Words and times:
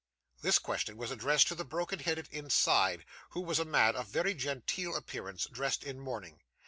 This 0.41 0.57
question 0.57 0.97
was 0.97 1.11
addressed 1.11 1.47
to 1.49 1.53
the 1.53 1.63
broken 1.63 1.99
headed 1.99 2.27
inside, 2.31 3.05
who 3.29 3.41
was 3.41 3.59
a 3.59 3.65
man 3.65 3.95
of 3.95 4.07
very 4.07 4.33
genteel 4.33 4.95
appearance, 4.95 5.45
dressed 5.45 5.83
in 5.83 5.99
mourning. 5.99 6.39